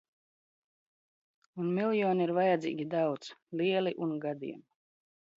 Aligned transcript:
Un 1.63 1.67
miljoni 1.75 2.25
ir 2.25 2.33
vajadzīgi 2.37 2.87
daudz, 2.93 3.29
lieli 3.61 3.93
un 4.07 4.15
gadiem... 4.25 4.65